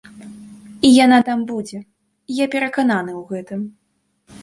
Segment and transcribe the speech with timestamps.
[0.89, 1.79] І яна там будзе,
[2.43, 3.61] я перакананы ў гэтым.